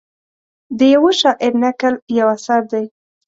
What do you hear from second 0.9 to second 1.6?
یوه شاعر